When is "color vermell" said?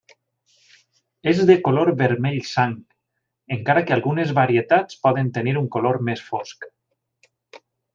1.67-2.39